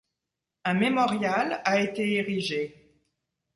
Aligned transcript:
Un 0.65 0.73
mémorial 0.73 1.61
a 1.63 1.79
été 1.79 2.13
érigé. 2.13 3.03